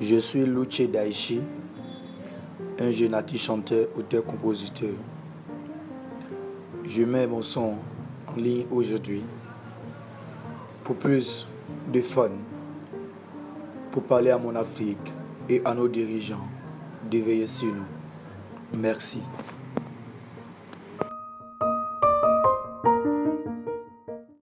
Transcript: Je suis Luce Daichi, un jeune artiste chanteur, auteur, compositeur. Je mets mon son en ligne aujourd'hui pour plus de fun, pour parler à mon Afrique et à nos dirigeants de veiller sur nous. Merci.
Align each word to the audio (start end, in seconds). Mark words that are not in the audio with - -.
Je 0.00 0.16
suis 0.16 0.46
Luce 0.46 0.80
Daichi, 0.80 1.42
un 2.78 2.90
jeune 2.90 3.12
artiste 3.12 3.44
chanteur, 3.44 3.86
auteur, 3.98 4.24
compositeur. 4.24 4.94
Je 6.86 7.02
mets 7.02 7.26
mon 7.26 7.42
son 7.42 7.74
en 8.26 8.36
ligne 8.40 8.64
aujourd'hui 8.70 9.22
pour 10.84 10.96
plus 10.96 11.46
de 11.92 12.00
fun, 12.00 12.30
pour 13.92 14.02
parler 14.04 14.30
à 14.30 14.38
mon 14.38 14.56
Afrique 14.56 15.12
et 15.50 15.60
à 15.66 15.74
nos 15.74 15.86
dirigeants 15.86 16.48
de 17.10 17.18
veiller 17.18 17.46
sur 17.46 17.66
nous. 17.68 18.78
Merci. 18.78 19.18